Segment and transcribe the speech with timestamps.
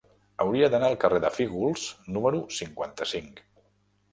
[0.45, 1.85] Hauria d'anar al carrer de Fígols
[2.17, 3.45] número cinquanta-cinc.